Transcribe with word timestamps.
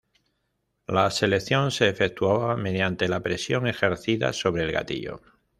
La 0.87 1.11
selección 1.11 1.69
se 1.69 1.87
efectuaba 1.87 2.57
mediante 2.57 3.07
la 3.07 3.19
presión 3.19 3.67
ejercida 3.67 4.33
sobre 4.33 4.63
el 4.63 4.71
gatillo. 4.71 5.21